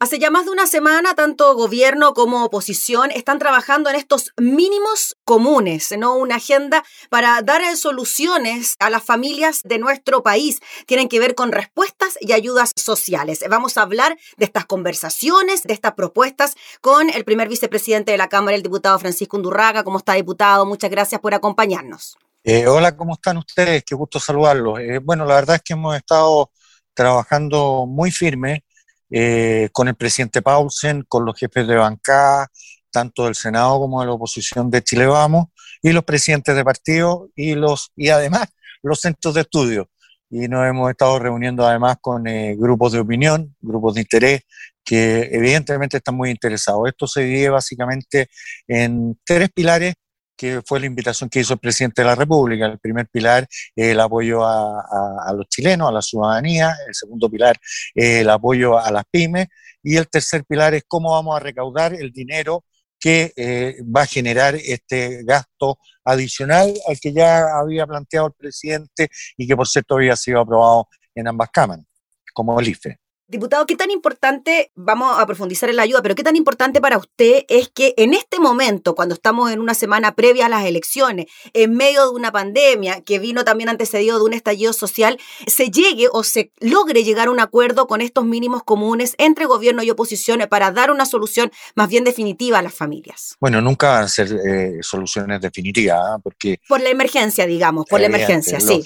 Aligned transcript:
Hace 0.00 0.20
ya 0.20 0.30
más 0.30 0.44
de 0.44 0.52
una 0.52 0.68
semana, 0.68 1.16
tanto 1.16 1.56
gobierno 1.56 2.14
como 2.14 2.44
oposición 2.44 3.10
están 3.10 3.40
trabajando 3.40 3.90
en 3.90 3.96
estos 3.96 4.32
mínimos 4.36 5.16
comunes, 5.24 5.92
¿no? 5.98 6.14
Una 6.14 6.36
agenda 6.36 6.84
para 7.10 7.42
dar 7.42 7.62
soluciones 7.76 8.76
a 8.78 8.90
las 8.90 9.02
familias 9.02 9.62
de 9.64 9.78
nuestro 9.78 10.22
país. 10.22 10.60
Tienen 10.86 11.08
que 11.08 11.18
ver 11.18 11.34
con 11.34 11.50
respuestas 11.50 12.16
y 12.20 12.30
ayudas 12.30 12.70
sociales. 12.76 13.44
Vamos 13.50 13.76
a 13.76 13.82
hablar 13.82 14.16
de 14.36 14.44
estas 14.44 14.66
conversaciones, 14.66 15.64
de 15.64 15.74
estas 15.74 15.94
propuestas 15.94 16.54
con 16.80 17.10
el 17.10 17.24
primer 17.24 17.48
vicepresidente 17.48 18.12
de 18.12 18.18
la 18.18 18.28
Cámara, 18.28 18.56
el 18.56 18.62
diputado 18.62 19.00
Francisco 19.00 19.36
Undurraga. 19.36 19.82
¿Cómo 19.82 19.98
está, 19.98 20.12
diputado? 20.12 20.64
Muchas 20.64 20.92
gracias 20.92 21.20
por 21.20 21.34
acompañarnos. 21.34 22.16
Eh, 22.44 22.68
hola, 22.68 22.96
¿cómo 22.96 23.14
están 23.14 23.38
ustedes? 23.38 23.82
Qué 23.82 23.96
gusto 23.96 24.20
saludarlos. 24.20 24.78
Eh, 24.78 25.00
bueno, 25.02 25.24
la 25.24 25.34
verdad 25.34 25.56
es 25.56 25.62
que 25.62 25.72
hemos 25.72 25.96
estado 25.96 26.52
trabajando 26.94 27.84
muy 27.84 28.12
firme 28.12 28.62
eh, 29.10 29.68
con 29.72 29.88
el 29.88 29.94
presidente 29.94 30.42
Paulsen, 30.42 31.04
con 31.08 31.24
los 31.24 31.38
jefes 31.38 31.66
de 31.66 31.76
bancada, 31.76 32.48
tanto 32.90 33.24
del 33.24 33.34
Senado 33.34 33.78
como 33.78 34.00
de 34.00 34.06
la 34.06 34.12
oposición 34.12 34.70
de 34.70 34.82
Chile 34.82 35.06
Vamos, 35.06 35.46
y 35.82 35.92
los 35.92 36.04
presidentes 36.04 36.54
de 36.54 36.64
partido 36.64 37.28
y, 37.34 37.54
los, 37.54 37.92
y 37.96 38.08
además 38.08 38.48
los 38.82 39.00
centros 39.00 39.34
de 39.34 39.42
estudio. 39.42 39.88
Y 40.30 40.48
nos 40.48 40.66
hemos 40.66 40.90
estado 40.90 41.18
reuniendo 41.18 41.66
además 41.66 41.96
con 42.00 42.26
eh, 42.26 42.54
grupos 42.58 42.92
de 42.92 43.00
opinión, 43.00 43.56
grupos 43.60 43.94
de 43.94 44.02
interés, 44.02 44.42
que 44.84 45.28
evidentemente 45.32 45.98
están 45.98 46.16
muy 46.16 46.30
interesados. 46.30 46.88
Esto 46.88 47.06
se 47.06 47.22
divide 47.22 47.50
básicamente 47.50 48.28
en 48.66 49.18
tres 49.24 49.50
pilares 49.54 49.94
que 50.38 50.62
fue 50.64 50.78
la 50.78 50.86
invitación 50.86 51.28
que 51.28 51.40
hizo 51.40 51.52
el 51.52 51.58
presidente 51.58 52.00
de 52.00 52.06
la 52.06 52.14
República. 52.14 52.66
El 52.66 52.78
primer 52.78 53.08
pilar 53.08 53.46
es 53.74 53.88
el 53.88 54.00
apoyo 54.00 54.46
a, 54.46 55.32
los 55.36 55.48
chilenos, 55.48 55.88
a 55.88 55.92
la 55.92 56.00
ciudadanía. 56.00 56.74
El 56.86 56.94
segundo 56.94 57.28
pilar 57.28 57.56
es 57.94 58.20
el 58.20 58.30
apoyo 58.30 58.78
a 58.78 58.90
las 58.92 59.04
pymes. 59.10 59.48
Y 59.82 59.96
el 59.96 60.08
tercer 60.08 60.44
pilar 60.44 60.74
es 60.74 60.84
cómo 60.86 61.10
vamos 61.10 61.36
a 61.36 61.40
recaudar 61.40 61.92
el 61.92 62.12
dinero 62.12 62.64
que 63.00 63.32
eh, 63.36 63.76
va 63.84 64.02
a 64.02 64.06
generar 64.06 64.54
este 64.54 65.22
gasto 65.24 65.78
adicional 66.04 66.72
al 66.86 66.98
que 67.00 67.12
ya 67.12 67.58
había 67.58 67.86
planteado 67.86 68.28
el 68.28 68.32
presidente 68.32 69.08
y 69.36 69.46
que 69.46 69.56
por 69.56 69.68
cierto 69.68 69.96
había 69.96 70.16
sido 70.16 70.40
aprobado 70.40 70.88
en 71.14 71.28
ambas 71.28 71.50
cámaras, 71.52 71.84
como 72.32 72.58
el 72.58 72.68
IFE. 72.68 72.98
Diputado, 73.30 73.66
¿qué 73.66 73.76
tan 73.76 73.90
importante, 73.90 74.72
vamos 74.74 75.18
a 75.18 75.26
profundizar 75.26 75.68
en 75.68 75.76
la 75.76 75.82
ayuda, 75.82 76.00
pero 76.00 76.14
qué 76.14 76.22
tan 76.22 76.34
importante 76.34 76.80
para 76.80 76.96
usted 76.96 77.44
es 77.48 77.68
que 77.68 77.92
en 77.98 78.14
este 78.14 78.40
momento, 78.40 78.94
cuando 78.94 79.14
estamos 79.14 79.52
en 79.52 79.60
una 79.60 79.74
semana 79.74 80.14
previa 80.14 80.46
a 80.46 80.48
las 80.48 80.64
elecciones, 80.64 81.26
en 81.52 81.74
medio 81.74 82.04
de 82.04 82.16
una 82.16 82.32
pandemia 82.32 83.02
que 83.02 83.18
vino 83.18 83.44
también 83.44 83.68
antecedido 83.68 84.18
de 84.18 84.24
un 84.24 84.32
estallido 84.32 84.72
social, 84.72 85.18
se 85.46 85.70
llegue 85.70 86.08
o 86.10 86.24
se 86.24 86.52
logre 86.60 87.04
llegar 87.04 87.28
a 87.28 87.30
un 87.30 87.38
acuerdo 87.38 87.86
con 87.86 88.00
estos 88.00 88.24
mínimos 88.24 88.62
comunes 88.62 89.14
entre 89.18 89.44
gobierno 89.44 89.82
y 89.82 89.90
oposición 89.90 90.40
para 90.48 90.70
dar 90.70 90.90
una 90.90 91.04
solución 91.04 91.52
más 91.74 91.90
bien 91.90 92.04
definitiva 92.04 92.60
a 92.60 92.62
las 92.62 92.72
familias? 92.72 93.36
Bueno, 93.40 93.60
nunca 93.60 93.90
van 93.90 94.04
a 94.04 94.08
ser 94.08 94.32
eh, 94.32 94.78
soluciones 94.80 95.42
definitivas, 95.42 95.98
¿ah? 96.02 96.18
porque... 96.22 96.60
Por 96.66 96.80
la 96.80 96.88
emergencia, 96.88 97.46
digamos, 97.46 97.84
por 97.90 98.00
la 98.00 98.06
emergencia, 98.06 98.58
sí. 98.58 98.82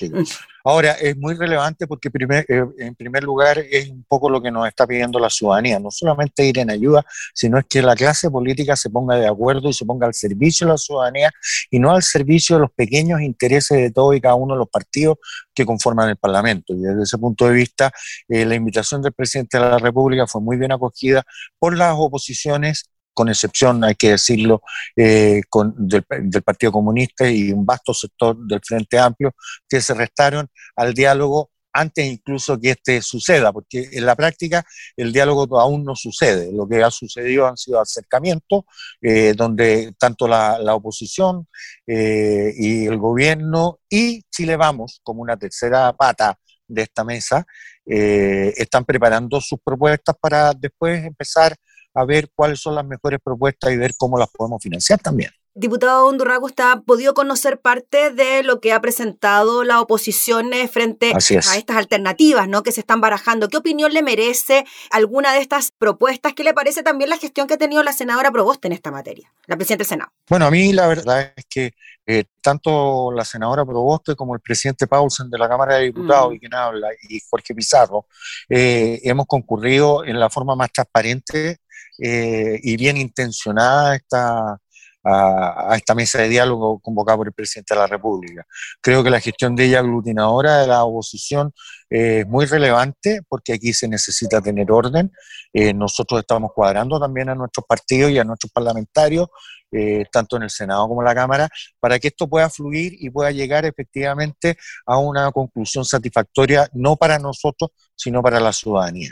Ahora, 0.64 0.92
es 0.92 1.16
muy 1.16 1.34
relevante 1.34 1.86
porque 1.86 2.10
primer, 2.10 2.44
eh, 2.48 2.64
en 2.78 2.94
primer 2.94 3.24
lugar 3.24 3.58
es 3.58 3.88
un 3.88 4.04
poco 4.04 4.30
lo 4.30 4.40
que 4.40 4.50
nos 4.50 4.66
está 4.68 4.86
pidiendo 4.86 5.18
la 5.18 5.30
ciudadanía, 5.30 5.78
no 5.78 5.90
solamente 5.90 6.46
ir 6.46 6.58
en 6.58 6.70
ayuda, 6.70 7.04
sino 7.34 7.58
es 7.58 7.64
que 7.68 7.82
la 7.82 7.96
clase 7.96 8.30
política 8.30 8.76
se 8.76 8.90
ponga 8.90 9.16
de 9.16 9.26
acuerdo 9.26 9.68
y 9.68 9.72
se 9.72 9.84
ponga 9.84 10.06
al 10.06 10.14
servicio 10.14 10.66
de 10.66 10.72
la 10.72 10.78
ciudadanía 10.78 11.30
y 11.70 11.78
no 11.78 11.92
al 11.92 12.02
servicio 12.02 12.56
de 12.56 12.62
los 12.62 12.70
pequeños 12.70 13.20
intereses 13.20 13.76
de 13.78 13.90
todos 13.90 14.14
y 14.16 14.20
cada 14.20 14.34
uno 14.34 14.54
de 14.54 14.58
los 14.58 14.68
partidos 14.68 15.18
que 15.54 15.66
conforman 15.66 16.08
el 16.08 16.16
Parlamento. 16.16 16.74
Y 16.74 16.80
desde 16.80 17.02
ese 17.02 17.18
punto 17.18 17.46
de 17.46 17.54
vista, 17.54 17.92
eh, 18.28 18.44
la 18.44 18.54
invitación 18.54 19.02
del 19.02 19.12
presidente 19.12 19.58
de 19.58 19.64
la 19.64 19.78
República 19.78 20.26
fue 20.26 20.40
muy 20.40 20.56
bien 20.56 20.72
acogida 20.72 21.24
por 21.58 21.76
las 21.76 21.94
oposiciones 21.96 22.91
con 23.14 23.28
excepción, 23.28 23.84
hay 23.84 23.94
que 23.94 24.10
decirlo, 24.10 24.62
eh, 24.96 25.42
del, 25.76 26.42
Partido 26.42 26.72
Comunista 26.72 27.28
y 27.28 27.52
un 27.52 27.64
vasto 27.64 27.94
sector 27.94 28.36
del 28.46 28.60
Frente 28.64 28.98
Amplio, 28.98 29.34
que 29.68 29.80
se 29.80 29.94
restaron 29.94 30.48
al 30.76 30.94
diálogo 30.94 31.50
antes 31.74 32.04
incluso 32.04 32.60
que 32.60 32.72
este 32.72 33.00
suceda, 33.00 33.50
porque 33.50 33.88
en 33.92 34.04
la 34.04 34.14
práctica 34.14 34.62
el 34.94 35.10
diálogo 35.10 35.58
aún 35.58 35.84
no 35.84 35.96
sucede. 35.96 36.52
Lo 36.52 36.68
que 36.68 36.82
ha 36.82 36.90
sucedido 36.90 37.46
han 37.46 37.56
sido 37.56 37.80
acercamientos 37.80 38.64
eh, 39.00 39.32
donde 39.34 39.94
tanto 39.98 40.28
la, 40.28 40.58
oposición 40.74 41.48
eh, 41.86 42.52
y 42.54 42.84
el 42.84 42.98
gobierno 42.98 43.80
y 43.88 44.22
Chile 44.30 44.56
Vamos, 44.56 45.00
como 45.02 45.22
una 45.22 45.38
tercera 45.38 45.94
pata 45.94 46.38
de 46.68 46.82
esta 46.82 47.04
mesa, 47.04 47.46
están 47.84 48.84
preparando 48.84 49.40
sus 49.40 49.58
propuestas 49.64 50.14
para 50.20 50.52
después 50.52 51.04
empezar 51.04 51.52
a 51.52 51.71
ver 52.06 52.30
cuáles 52.34 52.60
son 52.60 52.74
las 52.74 52.86
mejores 52.86 53.20
propuestas 53.22 53.72
y 53.72 53.76
ver 53.76 53.92
cómo 53.96 54.18
las 54.18 54.30
podemos 54.30 54.62
financiar 54.62 54.98
también. 55.00 55.30
Diputado 55.54 56.06
Hondurrago, 56.06 56.46
¿usted 56.46 56.64
ha 56.64 56.80
podido 56.80 57.12
conocer 57.12 57.60
parte 57.60 58.10
de 58.10 58.42
lo 58.42 58.58
que 58.60 58.72
ha 58.72 58.80
presentado 58.80 59.64
la 59.64 59.82
oposición 59.82 60.50
frente 60.70 61.12
a 61.12 61.18
estas 61.18 61.76
alternativas 61.76 62.48
¿no? 62.48 62.62
que 62.62 62.72
se 62.72 62.80
están 62.80 63.02
barajando? 63.02 63.48
¿Qué 63.48 63.58
opinión 63.58 63.92
le 63.92 64.02
merece 64.02 64.64
alguna 64.90 65.34
de 65.34 65.40
estas 65.40 65.70
propuestas? 65.70 66.32
¿Qué 66.32 66.42
le 66.42 66.54
parece 66.54 66.82
también 66.82 67.10
la 67.10 67.18
gestión 67.18 67.46
que 67.46 67.54
ha 67.54 67.58
tenido 67.58 67.82
la 67.82 67.92
senadora 67.92 68.30
Proboste 68.30 68.68
en 68.68 68.72
esta 68.72 68.90
materia, 68.90 69.30
la 69.46 69.56
presidenta 69.56 69.82
del 69.82 69.88
Senado? 69.88 70.10
Bueno, 70.26 70.46
a 70.46 70.50
mí 70.50 70.72
la 70.72 70.86
verdad 70.86 71.34
es 71.36 71.44
que 71.50 71.74
eh, 72.06 72.24
tanto 72.40 73.12
la 73.12 73.26
senadora 73.26 73.66
Proboste 73.66 74.16
como 74.16 74.34
el 74.34 74.40
presidente 74.40 74.86
Paulsen 74.86 75.28
de 75.28 75.36
la 75.36 75.50
Cámara 75.50 75.74
de 75.74 75.84
Diputados, 75.84 76.30
mm. 76.30 76.34
y 76.34 76.40
quien 76.40 76.54
habla, 76.54 76.88
y 77.10 77.20
Jorge 77.28 77.54
Pizarro, 77.54 78.06
eh, 78.48 79.00
hemos 79.04 79.26
concurrido 79.26 80.02
en 80.02 80.18
la 80.18 80.30
forma 80.30 80.56
más 80.56 80.72
transparente 80.72 81.58
eh, 81.98 82.58
y 82.62 82.76
bien 82.76 82.96
intencionada 82.96 83.96
esta, 83.96 84.58
a, 85.04 85.74
esta 85.76 85.94
mesa 85.94 86.20
de 86.20 86.28
diálogo 86.28 86.78
convocada 86.80 87.18
por 87.18 87.26
el 87.28 87.32
presidente 87.32 87.74
de 87.74 87.80
la 87.80 87.86
República. 87.86 88.46
Creo 88.80 89.02
que 89.02 89.10
la 89.10 89.20
gestión 89.20 89.56
de 89.56 89.66
ella 89.66 89.80
aglutinadora 89.80 90.58
de 90.58 90.66
la 90.66 90.84
oposición 90.84 91.52
es 91.90 92.26
muy 92.26 92.46
relevante 92.46 93.20
porque 93.28 93.54
aquí 93.54 93.72
se 93.72 93.88
necesita 93.88 94.40
tener 94.40 94.70
orden. 94.70 95.12
Eh, 95.52 95.74
nosotros 95.74 96.20
estamos 96.20 96.52
cuadrando 96.54 96.98
también 96.98 97.28
a 97.28 97.34
nuestros 97.34 97.66
partidos 97.66 98.10
y 98.10 98.18
a 98.18 98.24
nuestros 98.24 98.50
parlamentarios, 98.52 99.28
eh, 99.70 100.04
tanto 100.10 100.36
en 100.36 100.44
el 100.44 100.50
Senado 100.50 100.88
como 100.88 101.02
en 101.02 101.06
la 101.06 101.14
Cámara, 101.14 101.48
para 101.80 101.98
que 101.98 102.08
esto 102.08 102.28
pueda 102.28 102.48
fluir 102.48 102.94
y 102.98 103.10
pueda 103.10 103.30
llegar 103.30 103.64
efectivamente 103.64 104.56
a 104.86 104.98
una 104.98 105.30
conclusión 105.32 105.84
satisfactoria, 105.84 106.68
no 106.72 106.96
para 106.96 107.18
nosotros, 107.18 107.70
sino 107.94 108.22
para 108.22 108.40
la 108.40 108.52
ciudadanía. 108.52 109.10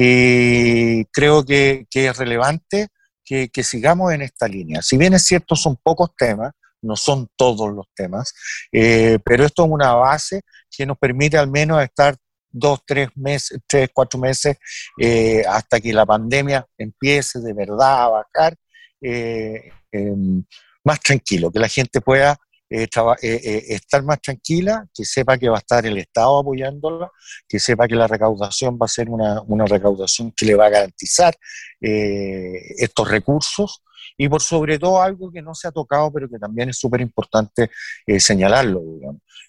Y 0.00 1.06
creo 1.06 1.44
que, 1.44 1.88
es 1.92 2.16
relevante 2.16 2.86
que, 3.24 3.50
sigamos 3.64 4.12
en 4.12 4.22
esta 4.22 4.46
línea. 4.46 4.80
Si 4.80 4.96
bien 4.96 5.12
es 5.14 5.24
cierto, 5.24 5.56
son 5.56 5.76
pocos 5.82 6.10
temas, 6.16 6.52
no 6.80 6.94
son 6.94 7.26
todos 7.34 7.74
los 7.74 7.86
temas, 7.96 8.32
eh, 8.70 9.18
pero 9.24 9.44
esto 9.44 9.64
es 9.64 9.70
una 9.72 9.94
base 9.94 10.42
que 10.70 10.86
nos 10.86 10.96
permite 10.98 11.36
al 11.36 11.50
menos 11.50 11.82
estar 11.82 12.16
dos, 12.48 12.78
tres 12.86 13.08
meses, 13.16 13.58
tres, 13.66 13.90
cuatro 13.92 14.20
meses, 14.20 14.56
eh, 15.00 15.42
hasta 15.48 15.80
que 15.80 15.92
la 15.92 16.06
pandemia 16.06 16.64
empiece 16.78 17.40
de 17.40 17.52
verdad 17.52 18.04
a 18.04 18.08
bajar, 18.08 18.54
eh, 19.02 19.72
em, 19.90 20.44
más 20.84 21.00
tranquilo, 21.00 21.50
que 21.50 21.58
la 21.58 21.68
gente 21.68 22.00
pueda 22.00 22.38
eh, 22.70 22.86
eh, 22.92 23.16
eh, 23.22 23.64
estar 23.68 24.02
más 24.02 24.20
tranquila, 24.20 24.86
que 24.92 25.04
sepa 25.04 25.38
que 25.38 25.48
va 25.48 25.56
a 25.56 25.60
estar 25.60 25.86
el 25.86 25.96
Estado 25.96 26.40
apoyándola, 26.40 27.10
que 27.48 27.58
sepa 27.58 27.88
que 27.88 27.94
la 27.94 28.06
recaudación 28.06 28.78
va 28.80 28.84
a 28.84 28.88
ser 28.88 29.08
una, 29.08 29.42
recaudación 29.66 30.32
que 30.32 30.44
le 30.44 30.54
va 30.54 30.66
a 30.66 30.70
garantizar 30.70 31.34
estos 31.80 33.08
recursos 33.08 33.82
y 34.16 34.28
por 34.28 34.42
sobre 34.42 34.78
todo 34.78 35.00
algo 35.00 35.30
que 35.30 35.40
no 35.40 35.54
se 35.54 35.68
ha 35.68 35.72
tocado, 35.72 36.12
pero 36.12 36.28
que 36.28 36.38
también 36.38 36.68
es 36.68 36.78
súper 36.78 37.00
importante 37.00 37.70
señalarlo, 38.18 38.82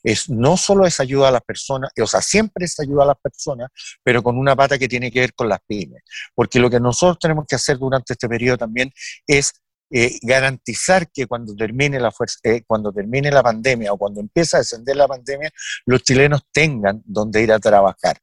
Es, 0.04 0.30
no 0.30 0.56
solo 0.56 0.86
es 0.86 1.00
ayuda 1.00 1.28
a 1.30 1.32
las 1.32 1.42
personas, 1.42 1.92
o 2.02 2.08
sea, 2.08 2.22
siempre 2.22 2.66
es 2.66 2.80
ayuda 2.80 3.04
a 3.04 3.08
las 3.08 3.18
personas, 3.18 3.70
pero 4.04 4.24
con 4.24 4.38
una 4.38 4.56
pata 4.56 4.78
que 4.78 4.88
tiene 4.88 5.12
que 5.12 5.22
ver 5.22 5.34
con 5.34 5.50
las 5.50 5.60
pymes. 5.68 6.04
Porque 6.36 6.60
lo 6.60 6.70
que 6.70 6.80
nosotros 6.80 7.20
tenemos 7.20 7.46
que 7.48 7.56
hacer 7.56 7.78
durante 7.78 8.14
este 8.14 8.30
periodo 8.30 8.58
también 8.58 8.92
es 9.28 9.54
eh, 9.92 10.20
garantizar 10.22 11.10
que 11.12 11.26
cuando 11.26 11.56
termine, 11.56 12.00
la 12.00 12.14
eh, 12.44 12.62
cuando 12.68 12.94
termine 12.94 13.32
la 13.32 13.42
pandemia 13.42 13.92
o 13.92 13.98
cuando 13.98 14.22
empiece 14.22 14.56
a 14.56 14.60
descender 14.60 14.96
la 14.96 15.08
pandemia, 15.08 15.50
los 15.86 16.04
chilenos 16.04 16.42
tengan 16.52 17.02
donde 17.06 17.42
ir 17.42 17.52
a 17.52 17.60
trabajar. 17.60 18.18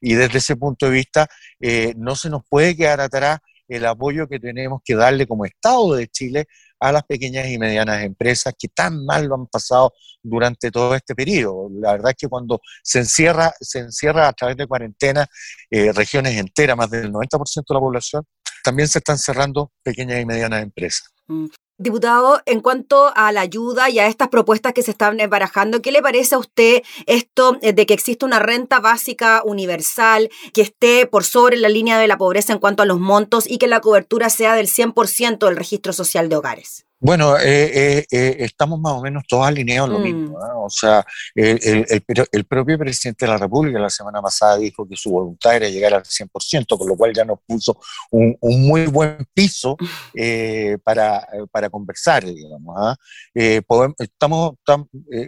Y 0.00 0.14
desde 0.14 0.38
ese 0.38 0.56
punto 0.56 0.86
de 0.86 0.92
vista, 0.92 1.28
eh, 1.60 1.94
no 1.96 2.16
se 2.16 2.28
nos 2.28 2.42
puede 2.48 2.76
quedar 2.76 3.00
atrás 3.00 3.38
el 3.68 3.86
apoyo 3.86 4.28
que 4.28 4.40
tenemos 4.40 4.80
que 4.84 4.96
darle 4.96 5.26
como 5.26 5.44
Estado 5.44 5.94
de 5.94 6.08
Chile 6.08 6.46
a 6.80 6.92
las 6.92 7.04
pequeñas 7.04 7.48
y 7.48 7.58
medianas 7.58 8.02
empresas 8.02 8.54
que 8.58 8.68
tan 8.68 9.04
mal 9.04 9.26
lo 9.26 9.36
han 9.36 9.46
pasado 9.46 9.92
durante 10.22 10.70
todo 10.72 10.94
este 10.94 11.14
periodo. 11.14 11.68
La 11.72 11.92
verdad 11.92 12.10
es 12.10 12.16
que 12.16 12.28
cuando 12.28 12.60
se 12.82 12.98
encierra, 12.98 13.54
se 13.60 13.78
encierra 13.78 14.28
a 14.28 14.32
través 14.32 14.56
de 14.56 14.66
cuarentena 14.66 15.26
regiones 15.70 16.36
enteras, 16.36 16.76
más 16.76 16.90
del 16.90 17.10
90% 17.12 17.64
de 17.68 17.74
la 17.74 17.80
población, 17.80 18.24
también 18.66 18.88
se 18.88 18.98
están 18.98 19.16
cerrando 19.16 19.70
pequeñas 19.84 20.20
y 20.20 20.26
medianas 20.26 20.60
empresas. 20.60 21.14
Mm. 21.28 21.46
Diputado, 21.78 22.40
en 22.46 22.60
cuanto 22.60 23.12
a 23.14 23.30
la 23.30 23.42
ayuda 23.42 23.90
y 23.90 24.00
a 24.00 24.08
estas 24.08 24.28
propuestas 24.28 24.72
que 24.72 24.82
se 24.82 24.90
están 24.90 25.18
barajando, 25.28 25.82
¿qué 25.82 25.92
le 25.92 26.02
parece 26.02 26.34
a 26.34 26.38
usted 26.38 26.82
esto 27.06 27.58
eh, 27.60 27.74
de 27.74 27.86
que 27.86 27.94
existe 27.94 28.24
una 28.24 28.40
renta 28.40 28.80
básica 28.80 29.42
universal 29.44 30.30
que 30.52 30.62
esté 30.62 31.06
por 31.06 31.22
sobre 31.22 31.58
la 31.58 31.68
línea 31.68 31.98
de 31.98 32.08
la 32.08 32.18
pobreza 32.18 32.52
en 32.52 32.58
cuanto 32.58 32.82
a 32.82 32.86
los 32.86 32.98
montos 32.98 33.44
y 33.46 33.58
que 33.58 33.68
la 33.68 33.80
cobertura 33.80 34.30
sea 34.30 34.56
del 34.56 34.66
100% 34.66 35.46
del 35.46 35.56
registro 35.56 35.92
social 35.92 36.28
de 36.28 36.36
hogares? 36.36 36.86
Bueno, 36.98 37.36
eh, 37.36 37.72
eh, 37.74 38.06
eh, 38.10 38.36
estamos 38.38 38.80
más 38.80 38.94
o 38.94 39.02
menos 39.02 39.24
todos 39.28 39.46
alineados 39.46 39.88
en 39.88 39.92
lo 39.92 39.98
mismo. 39.98 40.38
Mm. 40.38 40.64
O 40.64 40.70
sea, 40.70 41.04
el, 41.34 42.44
propio 42.48 42.78
presidente 42.78 43.26
de 43.26 43.32
la 43.32 43.38
República 43.38 43.78
la 43.78 43.90
semana 43.90 44.22
pasada 44.22 44.56
dijo 44.56 44.88
que 44.88 44.96
su 44.96 45.10
voluntad 45.10 45.56
era 45.56 45.68
llegar 45.68 45.92
al 45.92 46.04
100%, 46.04 46.78
con 46.78 46.88
lo 46.88 46.96
cual 46.96 47.12
ya 47.14 47.24
nos 47.24 47.38
puso 47.46 47.78
un, 48.10 48.36
muy 48.40 48.86
buen 48.86 49.26
piso 49.34 49.76
para, 50.84 51.26
para, 51.50 51.68
conversar, 51.68 52.24
digamos. 52.24 52.74
¿ah? 52.78 52.96
estamos, 53.34 54.54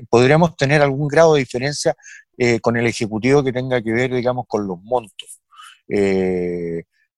podríamos 0.08 0.56
tener 0.56 0.80
algún 0.80 1.06
grado 1.06 1.34
de 1.34 1.40
diferencia 1.40 1.94
con 2.62 2.76
el 2.78 2.86
Ejecutivo 2.86 3.44
que 3.44 3.52
tenga 3.52 3.82
que 3.82 3.92
ver, 3.92 4.14
digamos, 4.14 4.46
con 4.48 4.66
los 4.66 4.78
montos. 4.82 5.40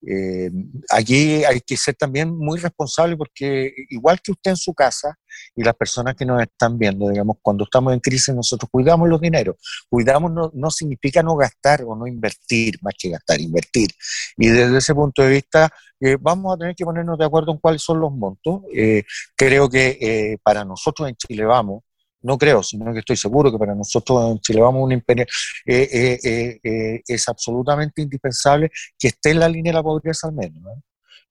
Eh, 0.07 0.51
aquí 0.89 1.45
hay 1.45 1.61
que 1.61 1.77
ser 1.77 1.95
también 1.95 2.35
muy 2.37 2.59
responsable 2.59 3.17
porque 3.17 3.73
igual 3.91 4.21
que 4.23 4.33
usted 4.33 4.53
en 4.53 4.57
su 4.57 4.73
casa 4.73 5.19
y 5.55 5.63
las 5.63 5.75
personas 5.75 6.15
que 6.15 6.25
nos 6.25 6.41
están 6.43 6.79
viendo, 6.79 7.09
digamos, 7.09 7.37
cuando 7.43 7.65
estamos 7.65 7.93
en 7.93 8.01
crisis 8.01 8.35
nosotros 8.35 8.69
cuidamos 8.71 9.09
los 9.09 9.21
dineros. 9.21 9.57
Cuidamos 9.89 10.33
no, 10.55 10.71
significa 10.71 11.23
no 11.23 11.37
gastar 11.37 11.83
o 11.85 11.95
no 11.95 12.07
invertir, 12.07 12.79
más 12.83 12.95
que 12.99 13.11
gastar, 13.11 13.41
invertir. 13.41 13.91
Y 14.37 14.49
desde 14.49 14.79
ese 14.79 14.95
punto 14.95 15.23
de 15.23 15.29
vista 15.31 15.71
eh, 16.01 16.17
vamos 16.19 16.55
a 16.55 16.59
tener 16.59 16.75
que 16.75 16.85
ponernos 16.85 17.19
de 17.19 17.25
acuerdo 17.27 17.53
en 17.53 17.59
cuáles 17.59 17.83
son 17.83 18.01
los 18.01 18.13
montos. 18.13 18.63
Eh, 18.75 19.05
creo 19.37 19.69
que 19.69 20.39
para 20.43 20.65
nosotros 20.65 21.09
en 21.09 21.17
Chile 21.17 21.45
vamos, 21.45 21.83
no 22.23 22.39
creo, 22.39 22.63
sino 22.63 22.93
que 22.93 23.01
estoy 23.01 23.17
seguro 23.17 23.51
que 23.51 23.59
para 23.59 23.75
nosotros 23.75 24.31
en 24.31 24.39
Chile 24.41 24.61
vamos 24.61 24.85
un 24.85 24.93
imperio, 24.93 25.25
eh, 25.67 25.89
eh, 25.93 26.61
eh, 26.63 27.03
es 27.07 27.29
absolutamente 27.29 28.03
indispensable 28.03 28.71
que 28.99 29.09
esté 29.09 29.31
en 29.31 29.41
la 29.41 29.49
línea 29.49 29.73
de 29.73 29.79
la 29.79 29.83
pobreza 29.83 30.29
al 30.29 30.35
menos, 30.35 30.63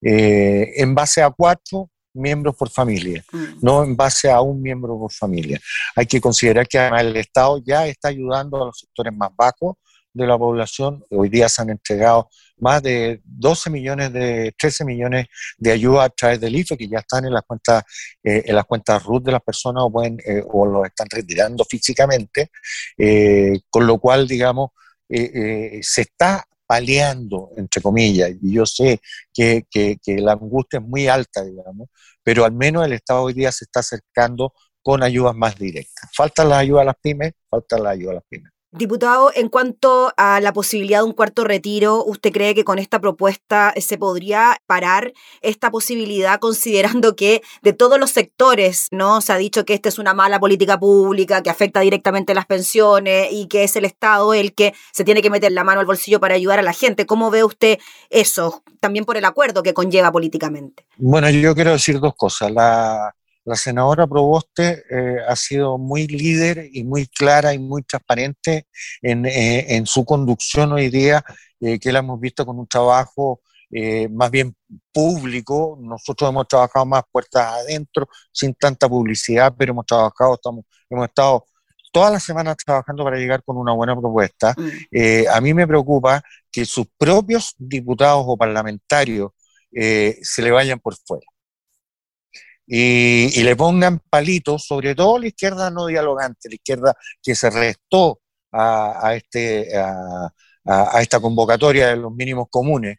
en 0.01 0.95
base 0.95 1.21
a 1.21 1.29
cuatro 1.29 1.89
miembros 2.13 2.55
por 2.55 2.69
familia, 2.69 3.23
mm. 3.31 3.45
no 3.61 3.83
en 3.83 3.95
base 3.95 4.31
a 4.31 4.41
un 4.41 4.61
miembro 4.61 4.97
por 4.97 5.11
familia. 5.11 5.59
Hay 5.95 6.05
que 6.05 6.19
considerar 6.19 6.67
que 6.67 6.79
además 6.79 7.01
el 7.01 7.17
Estado 7.17 7.61
ya 7.65 7.85
está 7.87 8.09
ayudando 8.09 8.63
a 8.63 8.65
los 8.67 8.79
sectores 8.79 9.13
más 9.13 9.29
bajos 9.35 9.75
de 10.13 10.27
la 10.27 10.37
población. 10.37 11.03
Hoy 11.09 11.29
día 11.29 11.49
se 11.49 11.61
han 11.61 11.69
entregado 11.69 12.29
más 12.57 12.81
de 12.81 13.21
12 13.23 13.69
millones 13.69 14.11
de 14.13 14.53
13 14.57 14.85
millones 14.85 15.27
de 15.57 15.71
ayuda 15.71 16.05
a 16.05 16.09
través 16.09 16.39
del 16.39 16.55
IFE 16.55 16.77
que 16.77 16.87
ya 16.87 16.99
están 16.99 17.25
en 17.25 17.33
las 17.33 17.43
cuentas 17.43 17.83
eh, 18.23 18.43
en 18.45 18.55
las 18.55 18.65
cuentas 18.65 19.03
RUT 19.03 19.23
de 19.25 19.31
las 19.31 19.41
personas 19.41 19.83
o 19.83 19.91
pueden 19.91 20.17
eh, 20.25 20.43
o 20.45 20.65
los 20.65 20.85
están 20.85 21.07
retirando 21.09 21.63
físicamente 21.63 22.51
eh, 22.97 23.59
con 23.69 23.87
lo 23.87 23.97
cual 23.99 24.27
digamos 24.27 24.71
se 25.11 26.01
está 26.01 26.45
paliando 26.67 27.49
entre 27.57 27.81
comillas 27.81 28.29
y 28.43 28.53
yo 28.53 28.63
sé 28.63 29.01
que, 29.33 29.65
que, 29.71 29.97
la 30.19 30.33
angustia 30.33 30.77
es 30.77 30.85
muy 30.85 31.07
alta 31.07 31.43
digamos 31.43 31.89
pero 32.21 32.45
al 32.45 32.51
menos 32.51 32.85
el 32.85 32.93
Estado 32.93 33.23
hoy 33.23 33.33
día 33.33 33.51
se 33.51 33.65
está 33.65 33.79
acercando 33.79 34.53
con 34.83 35.01
ayudas 35.01 35.35
más 35.35 35.57
directas 35.57 36.11
falta 36.15 36.45
la 36.45 36.59
ayuda 36.59 36.83
a 36.83 36.85
las 36.85 36.95
pymes 37.01 37.33
falta 37.49 37.79
la 37.79 37.89
ayuda 37.89 38.11
a 38.11 38.15
las 38.15 38.23
pymes 38.29 38.51
Diputado, 38.71 39.31
en 39.33 39.49
cuanto 39.49 40.13
a 40.15 40.39
la 40.41 40.53
posibilidad 40.53 40.99
de 40.99 41.05
un 41.05 41.13
cuarto 41.13 41.43
retiro, 41.43 42.03
¿usted 42.05 42.31
cree 42.31 42.53
que 42.53 42.63
con 42.63 42.77
esta 42.77 42.99
propuesta 42.99 43.73
se 43.75 43.97
podría 43.97 44.61
parar 44.67 45.11
esta 45.41 45.71
posibilidad 45.71 46.39
considerando 46.39 47.15
que 47.15 47.41
de 47.63 47.73
todos 47.73 47.99
los 47.99 48.11
sectores, 48.11 48.87
¿no? 48.91 49.21
Se 49.21 49.33
ha 49.33 49.37
dicho 49.37 49.65
que 49.65 49.73
esta 49.73 49.89
es 49.89 49.97
una 49.97 50.13
mala 50.13 50.39
política 50.39 50.79
pública 50.79 51.41
que 51.41 51.49
afecta 51.49 51.79
directamente 51.79 52.35
las 52.35 52.45
pensiones 52.45 53.29
y 53.31 53.47
que 53.47 53.63
es 53.63 53.75
el 53.75 53.85
Estado 53.85 54.35
el 54.35 54.53
que 54.53 54.75
se 54.91 55.03
tiene 55.03 55.23
que 55.23 55.31
meter 55.31 55.51
la 55.51 55.63
mano 55.63 55.79
al 55.79 55.87
bolsillo 55.87 56.19
para 56.19 56.35
ayudar 56.35 56.59
a 56.59 56.63
la 56.63 56.73
gente. 56.73 57.07
¿Cómo 57.07 57.31
ve 57.31 57.43
usted 57.43 57.79
eso? 58.11 58.61
También 58.79 59.03
por 59.03 59.17
el 59.17 59.25
acuerdo 59.25 59.63
que 59.63 59.73
conlleva 59.73 60.11
políticamente. 60.11 60.85
Bueno, 60.97 61.27
yo 61.31 61.55
quiero 61.55 61.71
decir 61.71 61.99
dos 61.99 62.13
cosas. 62.15 62.51
La, 62.51 63.15
la 63.45 63.55
senadora 63.55 64.05
Proboste 64.05 64.83
eh, 64.89 65.17
ha 65.27 65.35
sido 65.35 65.77
muy 65.77 66.07
líder 66.07 66.69
y 66.71 66.83
muy 66.83 67.07
clara 67.07 67.53
y 67.53 67.59
muy 67.59 67.83
transparente 67.83 68.67
en, 69.01 69.25
eh, 69.25 69.81
su 69.85 70.05
conducción 70.05 70.73
hoy 70.73 70.89
día, 70.89 71.23
eh, 71.59 71.79
que 71.79 71.91
la 71.91 71.99
hemos 71.99 72.19
visto 72.19 72.45
con 72.45 72.59
un 72.59 72.67
trabajo 72.67 73.41
más 74.11 74.31
bien 74.31 74.55
público. 74.91 75.77
Nosotros 75.79 76.31
hemos 76.31 76.47
trabajado 76.47 76.87
más 76.87 77.03
puertas 77.11 77.53
adentro, 77.53 78.07
sin 78.31 78.55
tanta 78.55 78.89
publicidad, 78.89 79.53
pero 79.55 79.73
hemos 79.73 79.85
trabajado, 79.85 80.33
estamos, 80.33 80.65
hemos 80.89 81.07
estado 81.07 81.45
todas 81.91 82.11
las 82.11 82.23
semanas 82.23 82.57
trabajando 82.57 83.03
para 83.03 83.17
llegar 83.17 83.43
con 83.43 83.57
una 83.57 83.73
buena 83.73 83.95
propuesta. 83.95 84.55
Mm. 84.57 85.27
a 85.31 85.41
mí 85.41 85.53
me 85.53 85.67
preocupa 85.67 86.23
que 86.51 86.65
sus 86.65 86.87
propios 86.97 87.53
diputados 87.59 88.23
o 88.27 88.35
parlamentarios 88.35 89.31
se 89.71 90.41
le 90.41 90.49
vayan 90.49 90.79
por 90.79 90.95
fuera 90.95 91.28
y, 92.71 93.41
le 93.41 93.55
pongan 93.55 93.99
palitos, 94.09 94.63
sobre 94.63 94.93
todo 94.93 95.17
la 95.17 95.27
izquierda 95.27 95.71
no 95.71 95.87
dialogante, 95.87 96.49
la 96.49 96.55
izquierda 96.55 96.93
que 97.21 97.33
se 97.33 97.49
restó 97.49 98.21
a, 98.51 99.15
este, 99.15 99.75
a, 99.75 100.31
esta 101.01 101.19
convocatoria 101.19 101.87
de 101.87 101.95
los 101.95 102.13
mínimos 102.13 102.47
comunes, 102.51 102.97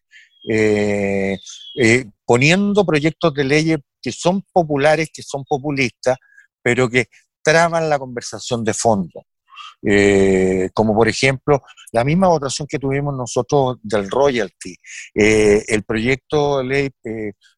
eh, 0.49 1.39
eh, 1.81 2.07
poniendo 2.25 2.85
proyectos 2.85 3.33
de 3.33 3.45
leyes 3.45 3.79
que 4.03 4.11
son 4.11 4.43
populares, 4.53 5.11
que 5.15 5.23
son 5.23 5.45
populistas, 5.45 6.17
pero 6.61 6.89
que 6.89 7.07
traban 7.41 7.89
la 7.89 7.99
conversación 7.99 8.65
de 8.65 8.75
fondo. 8.75 9.25
Eh, 9.83 10.69
como 10.75 10.95
por 10.95 11.09
ejemplo 11.09 11.63
la 11.93 12.05
misma 12.05 12.29
votación 12.29 12.69
que 12.69 12.79
tuvimos 12.79 13.17
nosotros 13.17 13.79
del 13.83 14.11
royalty, 14.11 14.77
el 15.15 15.83
proyecto 15.85 16.59
de 16.59 16.65
ley 16.65 16.91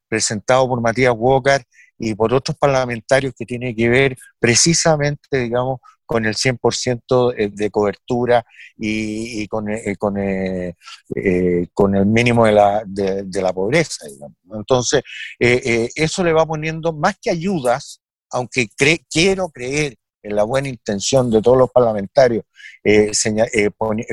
presentado 0.07 0.67
por 0.69 0.79
Matías 0.79 1.13
Walker 1.17 1.65
y 1.97 2.15
por 2.15 2.33
otros 2.33 2.57
parlamentarios 2.57 3.33
que 3.37 3.45
tiene 3.45 3.75
que 3.75 3.89
ver 3.89 4.17
precisamente, 4.39 5.37
digamos, 5.37 5.79
con 6.05 6.25
el 6.25 6.35
100% 6.35 7.51
de 7.51 7.71
cobertura 7.71 8.45
y, 8.77 9.47
con, 9.47 9.69
eh, 9.69 9.95
con, 9.97 10.17
eh, 10.17 10.75
eh, 11.15 11.67
con, 11.73 11.95
el 11.95 12.05
mínimo 12.05 12.45
de 12.45 12.51
la, 12.51 12.83
de, 12.85 13.41
la 13.41 13.53
pobreza. 13.53 14.05
Digamos. 14.07 14.37
Entonces, 14.53 15.01
eso 15.39 16.23
le 16.23 16.33
va 16.33 16.45
poniendo 16.45 16.93
más 16.93 17.15
que 17.21 17.31
ayudas, 17.31 18.01
aunque 18.29 18.67
quiero 19.09 19.49
creer 19.49 19.95
en 20.21 20.35
la 20.35 20.43
buena 20.43 20.69
intención 20.69 21.29
de 21.29 21.41
todos 21.41 21.57
los 21.57 21.71
parlamentarios 21.71 22.43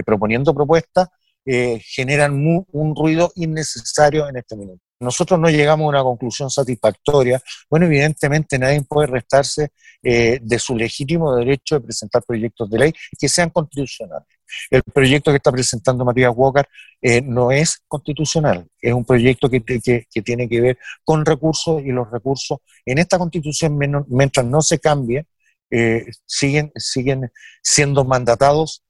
proponiendo 0.05 0.55
propuestas, 0.55 1.09
generan 1.45 2.65
un 2.73 2.97
ruido 2.97 3.33
innecesario 3.35 4.29
en 4.29 4.37
este 4.37 4.57
momento 4.57 4.90
nosotros 5.01 5.41
no 5.41 5.49
llegamos 5.49 5.87
a 5.87 5.89
una 5.89 6.03
conclusión 6.03 6.51
satisfactoria, 6.51 7.41
bueno, 7.69 7.87
evidentemente 7.87 8.59
nadie 8.59 8.83
puede 8.83 9.07
restarse 9.07 9.71
eh, 10.03 10.39
de 10.43 10.59
su 10.59 10.77
legítimo 10.77 11.35
derecho 11.35 11.77
de 11.77 11.81
presentar 11.83 12.23
proyectos 12.23 12.71
de 12.71 12.79
ley 12.79 12.93
que 13.19 13.29
sean 13.29 13.51
constitucionales. 13.51 14.29
El 14.71 14.83
proyecto 14.83 15.31
que 15.31 15.39
está 15.39 15.53
presentando 15.53 16.05
Matías 16.05 16.33
Walker 16.35 16.67
eh, 17.01 17.23
no 17.23 17.51
es 17.51 17.83
constitucional, 17.89 18.67
es 18.81 18.93
un 18.93 19.05
proyecto 19.05 19.49
que, 19.49 19.61
tiene 19.61 20.49
que 20.49 20.61
ver 20.61 20.79
con 21.05 21.25
recursos 21.25 21.83
y 21.83 21.93
los 21.93 22.11
recursos 22.11 22.59
en 22.85 22.99
esta 22.99 23.19
constitución, 23.19 23.79
mientras 24.09 24.45
no 24.45 24.61
se 24.61 24.79
cambie, 24.79 25.27
eh, 25.71 26.07
siguen, 26.27 26.73
siguen 26.77 27.31
siendo 27.63 28.05
mandatados 28.05 28.83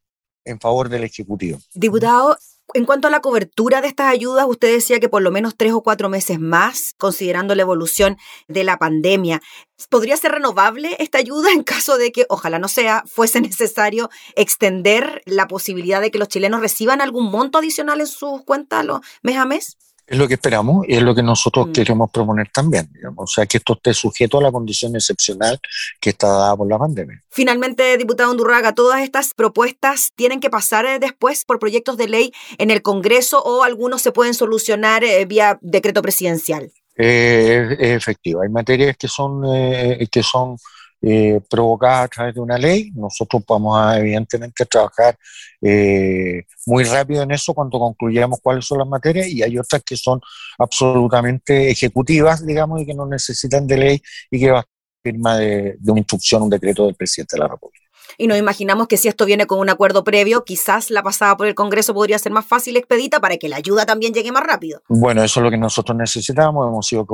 en 0.45 0.59
favor 0.59 0.89
del 0.89 1.05
Ejecutivo. 1.05 1.59
Diputado, 1.75 2.37
en 2.75 2.85
cuanto 2.85 3.09
a 3.09 3.11
la 3.11 3.21
cobertura 3.21 3.81
de 3.81 3.89
estas 3.89 4.09
ayudas, 4.09 4.47
usted 4.49 4.73
decía 4.73 5.01
que 5.01 5.09
por 5.09 5.23
lo 5.23 5.31
menos 5.31 5.57
tres 5.57 5.73
o 5.73 5.83
cuatro 5.83 6.09
meses 6.09 6.41
más, 6.41 6.95
considerando 6.99 7.55
la 7.55 7.63
evolución 7.63 8.17
de 8.49 8.65
la 8.65 8.79
pandemia. 8.79 9.43
¿Podría 9.89 10.17
ser 10.17 10.33
renovable 10.33 10.97
esta 10.99 11.19
ayuda 11.19 11.53
en 11.53 11.63
caso 11.63 11.97
de 11.97 12.13
que, 12.13 12.27
ojalá 12.29 12.59
no 12.59 12.69
sea, 12.69 13.05
fuese 13.07 13.41
necesario 13.41 14.11
extender 14.37 15.23
la 15.27 15.49
posibilidad 15.49 16.01
de 16.01 16.11
que 16.11 16.19
los 16.19 16.29
chilenos 16.29 16.61
reciban 16.61 17.01
algún 17.01 17.31
monto 17.31 17.59
adicional 17.59 18.01
en 18.01 18.07
sus 18.07 18.43
cuentas 18.43 18.71
mes 19.23 19.37
a 19.37 19.45
mes? 19.45 19.77
Es 20.11 20.19
lo 20.19 20.27
que 20.27 20.35
esperamos 20.35 20.85
y 20.89 20.97
es 20.97 21.03
lo 21.03 21.15
que 21.15 21.23
nosotros 21.23 21.69
mm. 21.69 21.73
queremos 21.73 22.11
proponer 22.11 22.49
también. 22.53 22.91
O 23.15 23.29
sea, 23.29 23.47
que 23.47 23.59
esto 23.59 23.75
esté 23.75 23.95
sujeto 23.95 24.39
a 24.39 24.43
la 24.43 24.51
condición 24.51 24.97
excepcional 24.97 25.61
que 26.01 26.11
está 26.11 26.27
dada 26.27 26.57
por 26.57 26.69
la 26.69 26.81
pandemia. 26.81 27.23
Finalmente, 27.31 27.97
diputado 27.97 28.33
Undurraga, 28.33 28.75
¿todas 28.75 29.03
estas 29.03 29.35
propuestas 29.35 30.11
tienen 30.17 30.41
que 30.41 30.51
pasar 30.51 30.85
eh, 30.85 30.99
después 30.99 31.45
por 31.45 31.61
proyectos 31.61 31.97
de 31.97 32.09
ley 32.09 32.33
en 32.59 32.73
el 32.73 32.83
Congreso 32.83 33.41
o 33.41 33.63
algunos 33.63 34.03
se 34.03 34.11
pueden 34.11 34.35
solucionar 34.35 35.05
eh, 35.05 35.25
vía 35.27 35.61
decreto 35.61 36.03
presidencial? 36.03 36.73
Eh, 36.97 37.77
es 37.79 37.91
efectivo. 37.91 38.43
Hay 38.43 38.49
materias 38.49 38.97
que 38.97 39.07
son, 39.07 39.43
que 40.11 40.23
son 40.25 40.57
eh, 41.03 41.41
provocadas 41.49 42.05
a 42.05 42.09
través 42.09 42.35
de 42.35 42.41
una 42.41 42.59
ley. 42.59 42.91
Nosotros 42.95 43.43
vamos 43.49 43.79
a, 43.79 43.99
evidentemente, 43.99 44.67
trabajar 44.67 45.17
eh, 45.63 46.45
muy 46.67 46.85
rápido 46.85 47.23
en 47.23 47.31
eso 47.33 47.55
cuando 47.55 47.79
concluyamos 47.79 48.41
cuáles 48.43 48.65
son 48.67 48.79
las 48.79 48.89
materias 48.89 49.29
y 49.29 49.43
hay 49.43 49.59
otras 49.59 49.83
que 49.85 49.97
son 49.97 50.21
absolutamente 50.59 51.71
ejecutivas, 51.71 52.47
digamos, 52.47 52.83
y 52.83 52.87
que 52.87 52.95
no 52.95 53.07
necesitan 53.07 53.67
de 53.67 53.77
ley 53.77 54.03
y 54.31 54.41
que 54.41 54.51
va 54.51 54.61
a 54.61 54.67
firma 55.03 55.37
de, 55.39 55.77
de 55.79 55.91
una 55.91 56.01
instrucción, 56.01 56.43
un 56.43 56.51
decreto 56.51 56.85
del 56.87 56.95
presidente 56.95 57.37
de 57.37 57.41
la 57.41 57.49
República 57.49 57.80
y 58.21 58.27
nos 58.27 58.37
imaginamos 58.37 58.87
que 58.87 58.99
si 58.99 59.09
esto 59.09 59.25
viene 59.25 59.47
con 59.47 59.61
un 59.61 59.71
acuerdo 59.71 60.05
previo, 60.05 60.45
quizás 60.45 60.91
la 60.91 61.03
pasada 61.03 61.39
por 61.39 61.47
el 61.47 61.55
Congreso 61.55 61.95
podría 61.95 62.19
ser 62.19 62.33
más 62.33 62.45
fácil 62.45 62.77
expedita 62.77 63.19
para 63.19 63.39
que 63.39 63.49
la 63.49 63.57
ayuda 63.57 63.87
también 63.87 64.13
llegue 64.13 64.31
más 64.31 64.43
rápido. 64.43 64.83
Bueno, 64.89 65.25
eso 65.25 65.41
es 65.41 65.45
lo 65.45 65.51
que 65.51 65.57
nosotros 65.57 65.97
necesitamos, 65.97 66.69
hemos 66.69 66.87
sido 66.87 67.07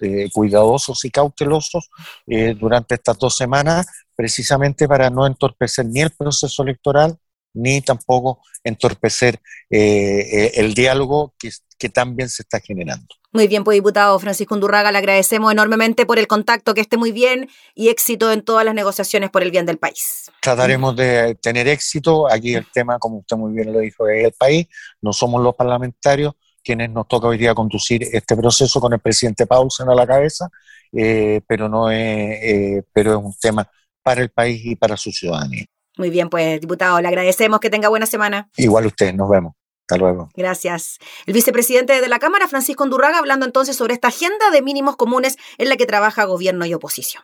eh, 0.00 0.30
cuidadosos 0.32 1.04
y 1.04 1.10
cautelosos 1.10 1.90
eh, 2.26 2.54
durante 2.58 2.94
estas 2.94 3.18
dos 3.18 3.36
semanas, 3.36 3.86
precisamente 4.16 4.88
para 4.88 5.10
no 5.10 5.26
entorpecer 5.26 5.84
ni 5.84 6.00
el 6.00 6.10
proceso 6.10 6.62
electoral, 6.62 7.14
ni 7.52 7.82
tampoco 7.82 8.40
entorpecer 8.64 9.38
eh, 9.68 10.52
el 10.54 10.72
diálogo 10.72 11.34
que, 11.38 11.50
que 11.76 11.90
también 11.90 12.30
se 12.30 12.40
está 12.40 12.58
generando. 12.58 13.14
Muy 13.34 13.48
bien, 13.48 13.64
pues 13.64 13.74
diputado 13.74 14.16
Francisco 14.20 14.54
Undurraga, 14.54 14.92
le 14.92 14.98
agradecemos 14.98 15.50
enormemente 15.50 16.06
por 16.06 16.20
el 16.20 16.28
contacto, 16.28 16.72
que 16.72 16.80
esté 16.80 16.96
muy 16.96 17.10
bien 17.10 17.48
y 17.74 17.88
éxito 17.88 18.30
en 18.30 18.42
todas 18.42 18.64
las 18.64 18.76
negociaciones 18.76 19.28
por 19.30 19.42
el 19.42 19.50
bien 19.50 19.66
del 19.66 19.76
país. 19.76 20.30
Trataremos 20.40 20.94
de 20.94 21.34
tener 21.42 21.66
éxito. 21.66 22.30
Aquí 22.30 22.54
el 22.54 22.64
tema, 22.70 22.96
como 23.00 23.18
usted 23.18 23.36
muy 23.36 23.52
bien 23.52 23.72
lo 23.72 23.80
dijo, 23.80 24.06
es 24.06 24.26
el 24.26 24.32
país. 24.38 24.68
No 25.02 25.12
somos 25.12 25.42
los 25.42 25.52
parlamentarios 25.56 26.34
quienes 26.62 26.90
nos 26.90 27.08
toca 27.08 27.26
hoy 27.26 27.36
día 27.36 27.56
conducir 27.56 28.04
este 28.12 28.36
proceso 28.36 28.80
con 28.80 28.92
el 28.92 29.00
presidente 29.00 29.46
Paulsen 29.46 29.88
a 29.88 29.96
la 29.96 30.06
cabeza, 30.06 30.48
eh, 30.92 31.40
pero, 31.44 31.68
no 31.68 31.90
es, 31.90 31.98
eh, 31.98 32.82
pero 32.92 33.18
es 33.18 33.24
un 33.24 33.34
tema 33.40 33.68
para 34.00 34.22
el 34.22 34.30
país 34.30 34.64
y 34.64 34.76
para 34.76 34.96
su 34.96 35.10
ciudadanía. 35.10 35.64
Muy 35.98 36.10
bien, 36.10 36.30
pues 36.30 36.60
diputado, 36.60 37.00
le 37.00 37.08
agradecemos 37.08 37.58
que 37.58 37.68
tenga 37.68 37.88
buena 37.88 38.06
semana. 38.06 38.48
Igual 38.56 38.86
usted, 38.86 39.12
nos 39.12 39.28
vemos. 39.28 39.54
Hasta 39.84 39.98
luego. 39.98 40.30
Gracias. 40.34 40.98
El 41.26 41.34
vicepresidente 41.34 42.00
de 42.00 42.08
la 42.08 42.18
Cámara, 42.18 42.48
Francisco 42.48 42.84
Undurraga, 42.84 43.18
hablando 43.18 43.44
entonces 43.44 43.76
sobre 43.76 43.92
esta 43.92 44.08
agenda 44.08 44.50
de 44.50 44.62
mínimos 44.62 44.96
comunes 44.96 45.36
en 45.58 45.68
la 45.68 45.76
que 45.76 45.84
trabaja 45.84 46.24
gobierno 46.24 46.64
y 46.64 46.72
oposición. 46.72 47.22